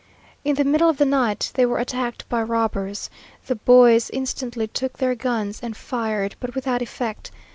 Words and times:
In 0.43 0.55
the 0.55 0.63
middle 0.63 0.89
of 0.89 0.97
the 0.97 1.05
night 1.05 1.51
they 1.53 1.63
were 1.63 1.77
attacked 1.77 2.27
by 2.27 2.41
robbers. 2.41 3.07
The 3.45 3.53
boys 3.53 4.09
instantly 4.09 4.65
took 4.65 4.97
their 4.97 5.13
guns, 5.13 5.59
and 5.61 5.77
fired, 5.77 6.35
but 6.39 6.55
without 6.55 6.81
effect. 6.81 7.29